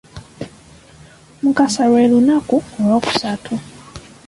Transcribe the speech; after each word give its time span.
Mukasa 1.41 1.83
lwe 1.89 2.03
lunaku 2.11 2.55
olwokusatu 2.81 3.53